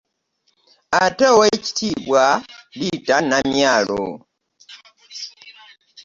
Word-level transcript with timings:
Ate 1.01 1.25
Oweekitiibwa 1.33 2.23
Ritah 2.79 3.21
Namyalo 3.29 4.03